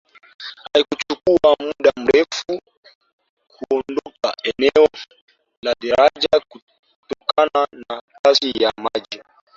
[0.73, 2.61] Haikuchukuwa muda mrefu
[3.47, 4.87] kuondoka eneo
[5.61, 9.21] la daraja kutokana na kasi ya maji